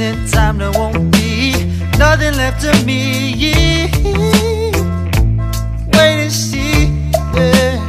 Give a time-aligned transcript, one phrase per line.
[0.00, 1.50] And in time there won't be
[1.98, 3.50] nothing left of me.
[5.92, 6.86] Wait and see
[7.34, 7.82] yeah.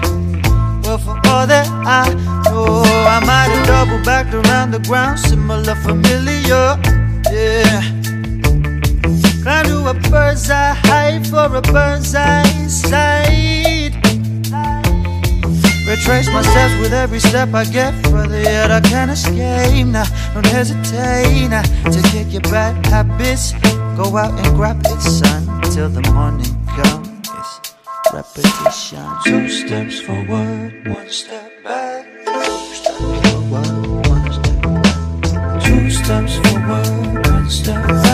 [0.82, 2.10] Well for all that I
[2.46, 6.80] know I might have doubled back around the ground Similar familiar
[7.32, 7.82] Yeah
[9.44, 13.94] Climb to a bird's eye height for a bird's eye sight
[15.88, 20.46] Retrace my steps with every step I get Further yet I can't escape now don't
[20.46, 23.54] hesitate now to kick your bad habits.
[23.98, 27.28] Go out and grab it, son, till the morning comes.
[28.14, 29.06] Repetition.
[29.26, 32.06] Two steps forward, one step back.
[32.26, 35.62] Two steps forward, one step back.
[35.64, 38.09] Two steps forward, one step back.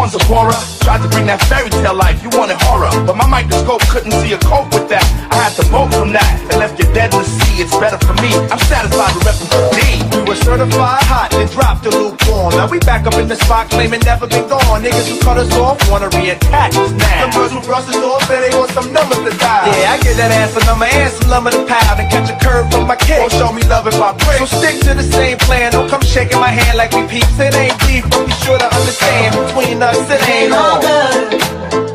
[0.00, 0.56] horns of horror.
[0.80, 2.88] Tried to bring that fairy tale life, you wanted horror.
[3.04, 5.04] But my microscope couldn't see a cope with that.
[5.28, 7.60] I had to bolt from that and left you dead in the sea.
[7.60, 8.32] It's better for me.
[8.48, 10.00] I'm satisfied with repping for D.
[10.16, 12.56] We were certified hot, and dropped the lukewarm.
[12.56, 14.80] Now we back up in the spot, claiming never been gone.
[14.80, 17.28] Niggas who cut us off wanna reattach us now.
[17.28, 19.68] Some girls who brush us off and they want some numbers to die.
[19.68, 22.36] Yeah, I get that ass a number and some lumber to pound and catch a
[22.40, 23.20] curve from my kid.
[23.20, 24.40] Don't show me love if I break.
[24.40, 25.72] So stick to the same plan.
[25.72, 27.36] Don't come shaking my hand like we peeps.
[27.36, 31.89] It ain't deep, but be sure to understand between us sucks, it ain't all good.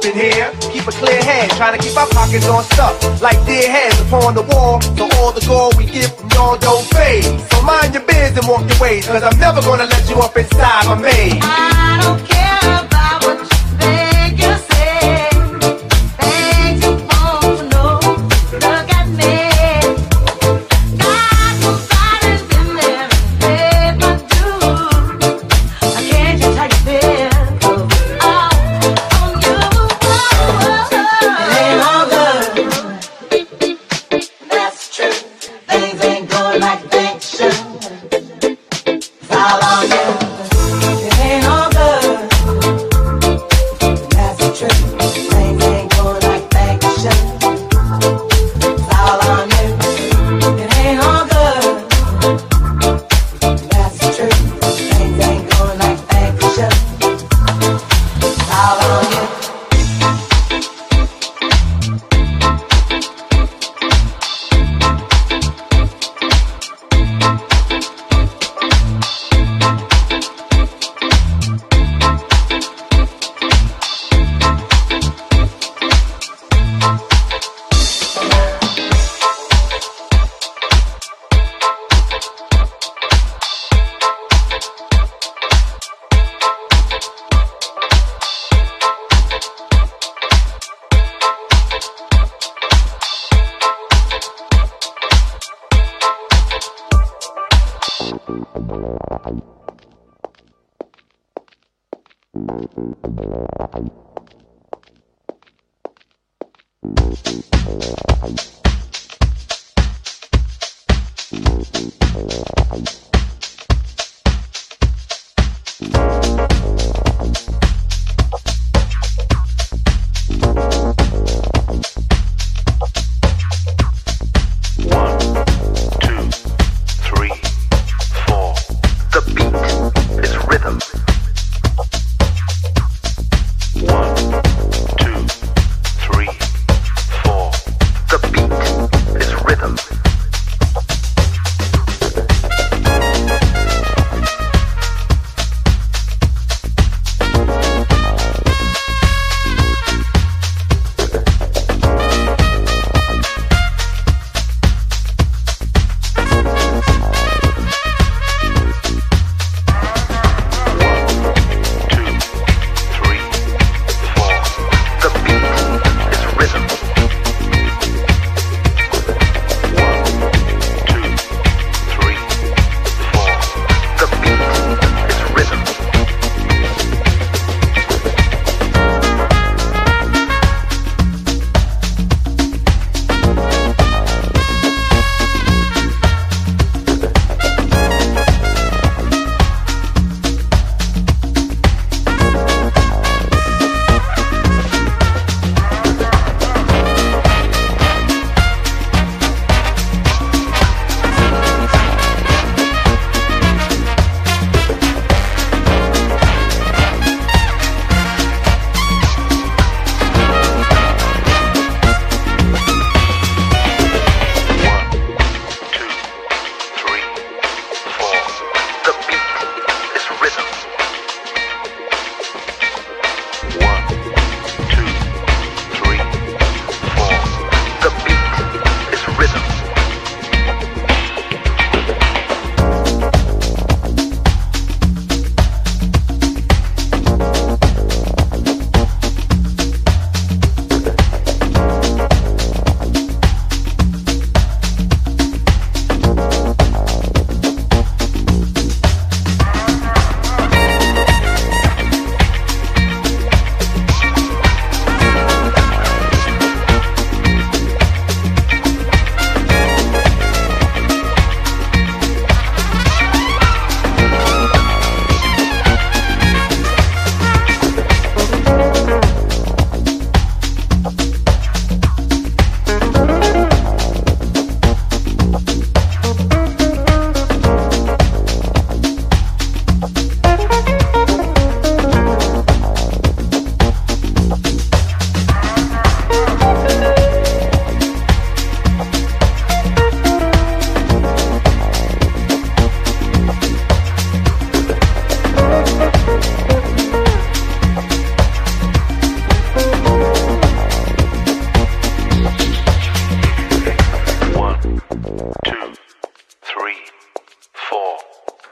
[0.00, 0.50] up in here.
[0.72, 3.22] Keep a clear head, trying to keep our pockets on stuff.
[3.22, 4.80] Like dead heads upon the wall.
[4.80, 7.24] So all the gold we get from y'all don't fade.
[7.24, 10.36] So mind your biz and walk your ways, cause I'm never gonna let you up
[10.36, 11.40] inside my maze.
[11.42, 12.29] I don't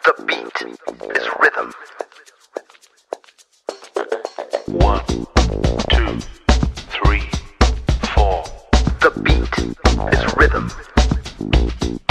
[0.08, 0.58] The beat
[1.16, 1.68] is rhythm.
[4.68, 5.04] One,
[5.90, 6.18] two,
[6.88, 7.28] three,
[8.14, 8.42] four.
[9.02, 9.58] The beat
[10.14, 12.07] is rhythm.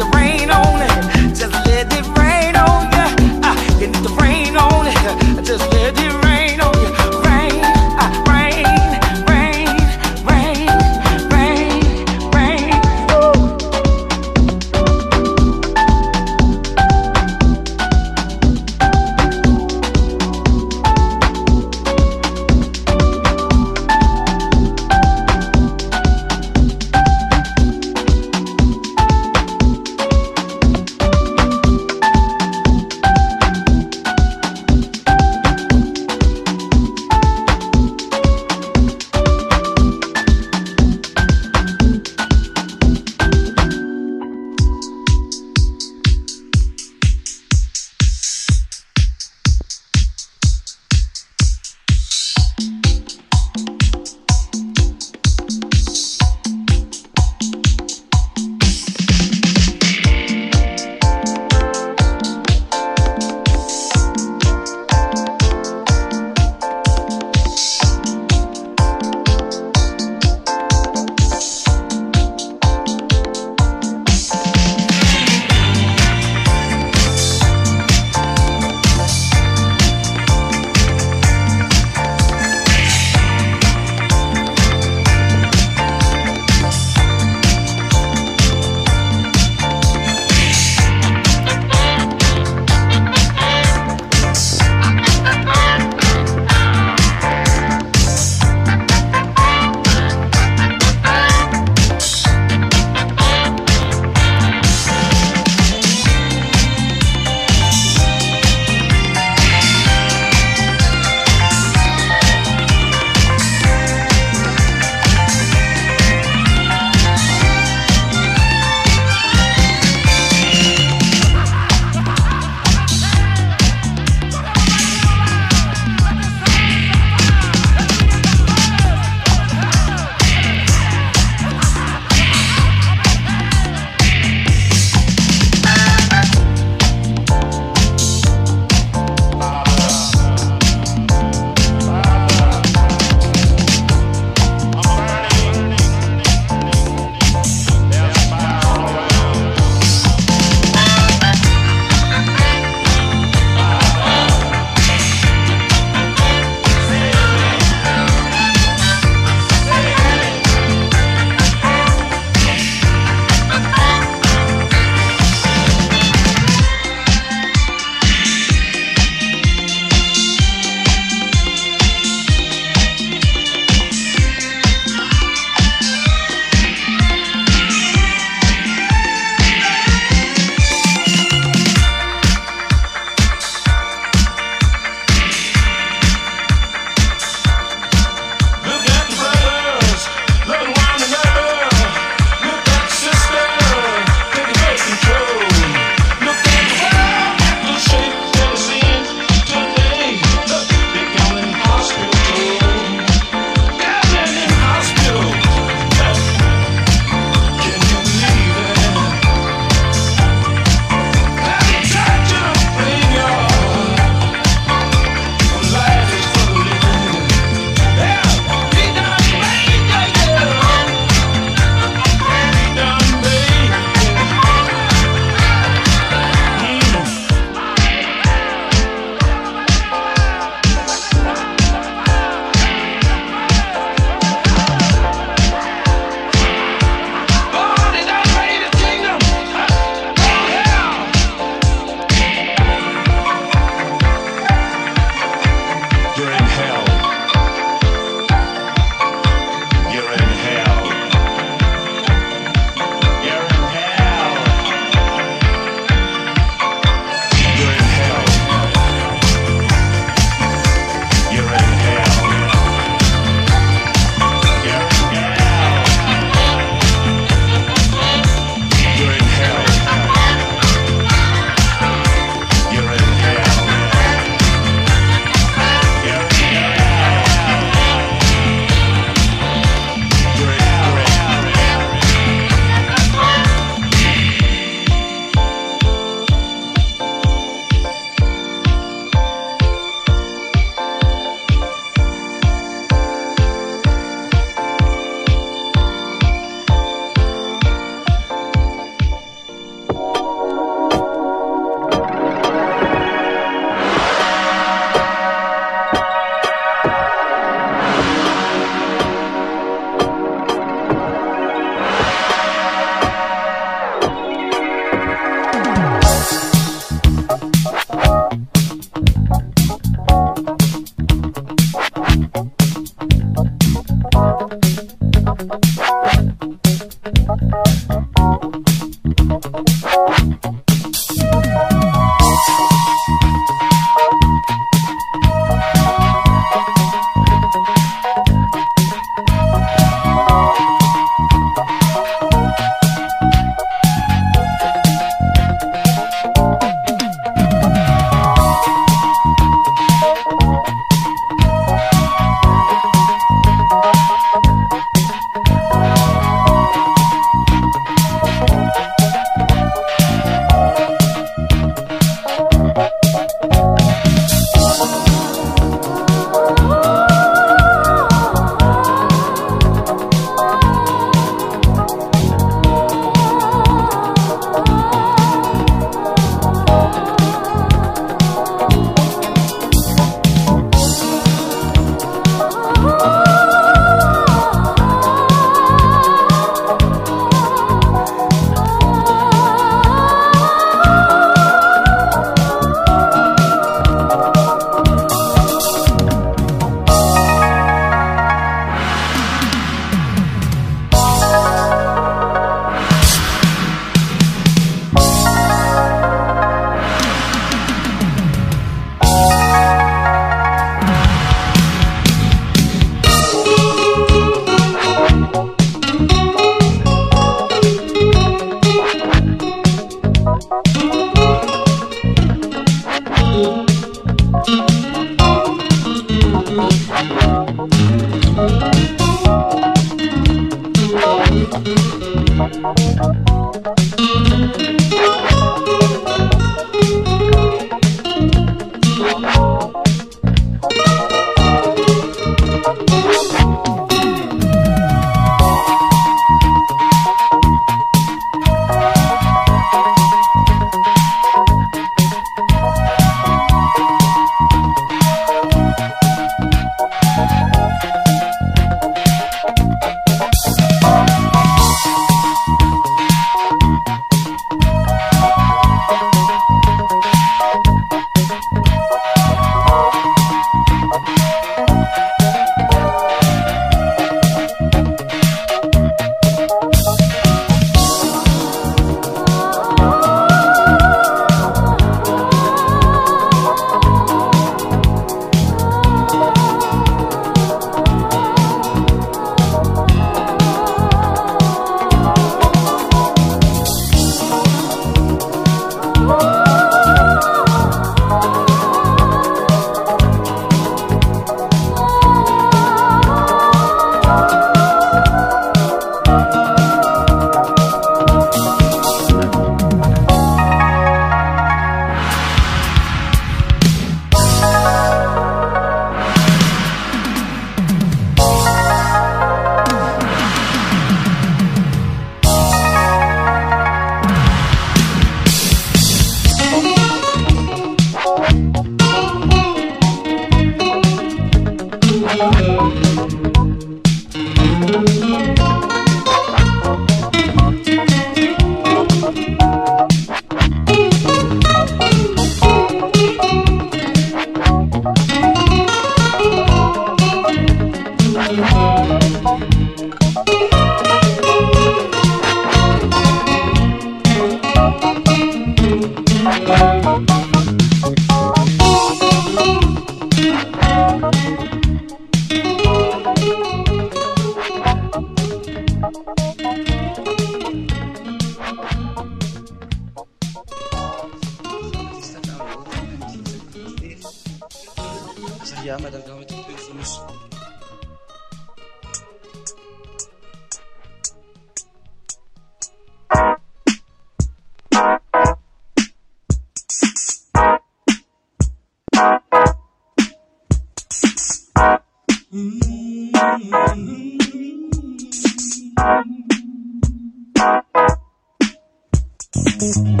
[599.73, 600.00] Peace.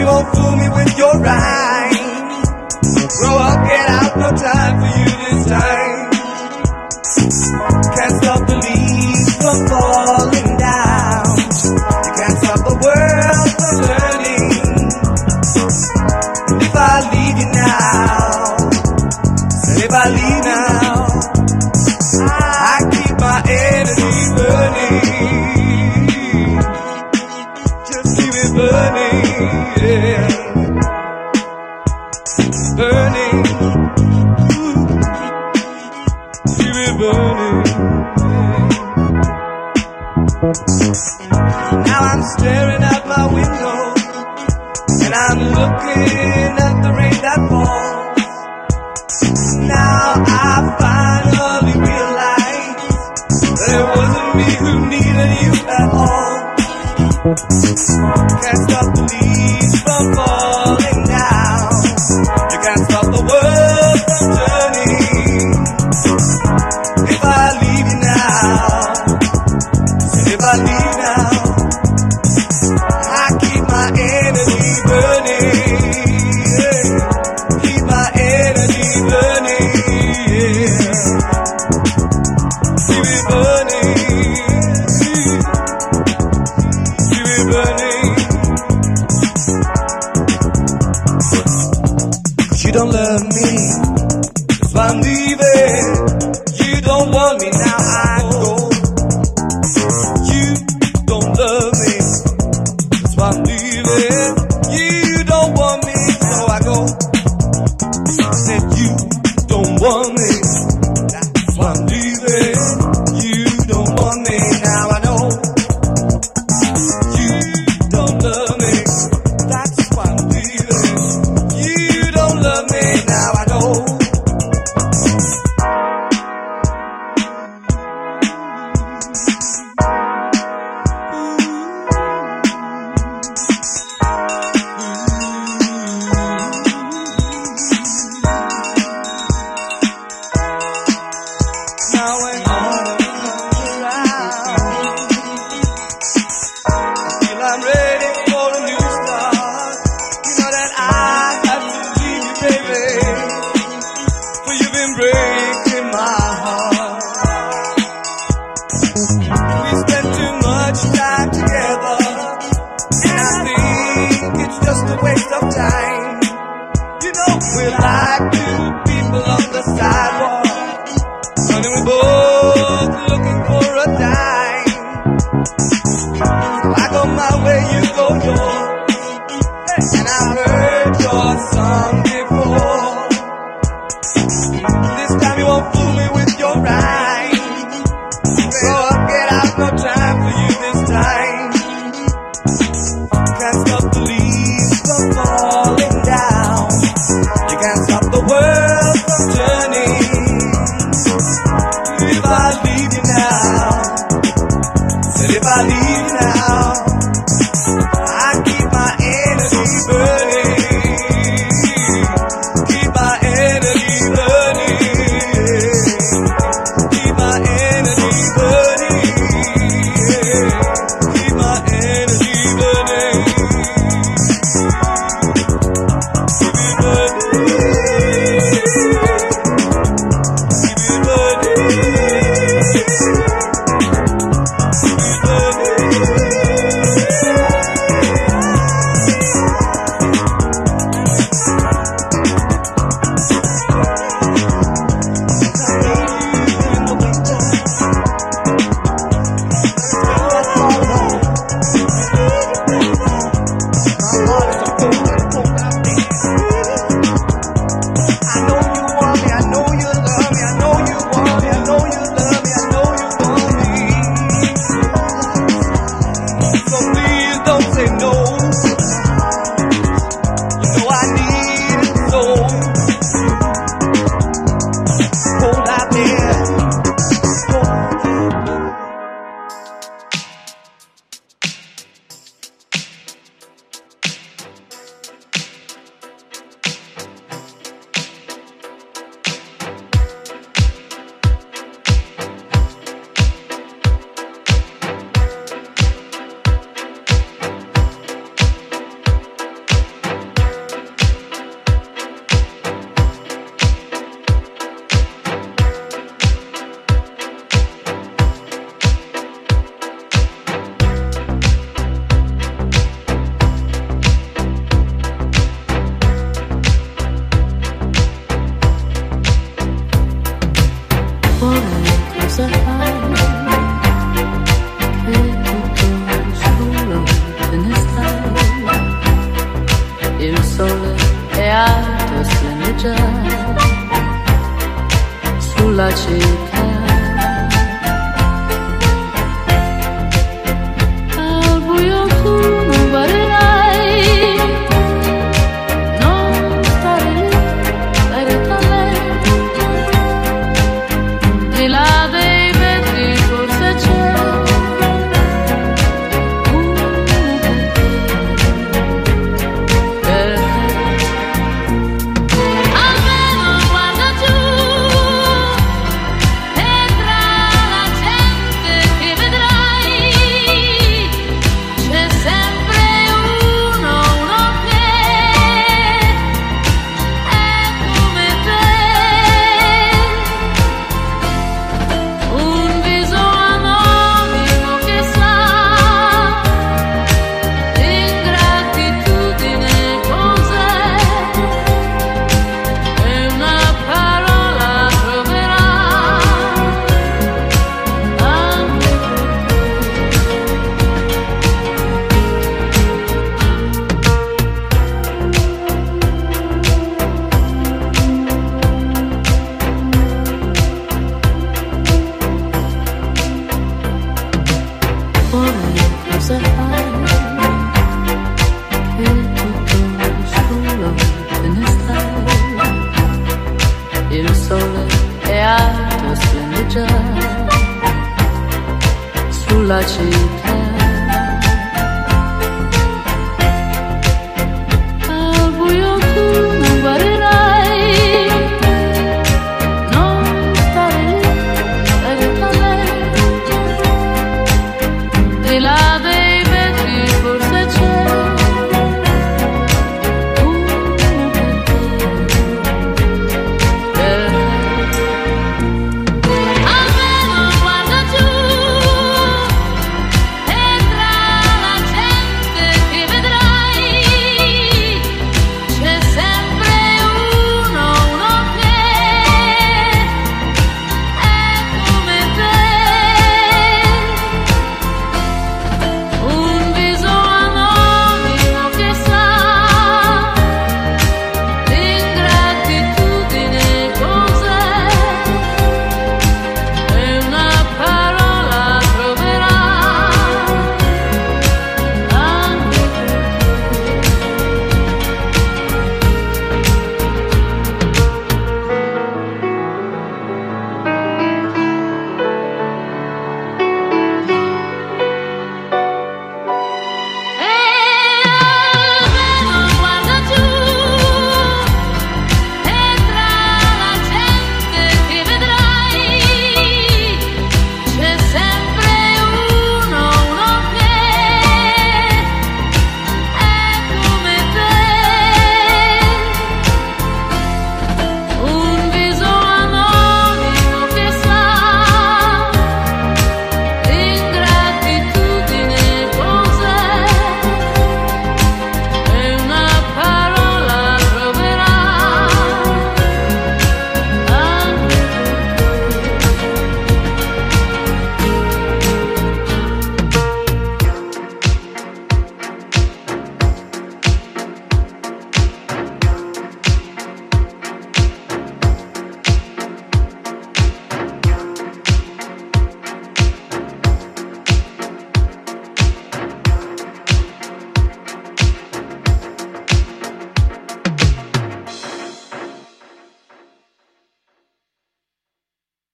[0.00, 1.92] You won't fool me with your right.
[3.18, 3.99] Grow up and get out.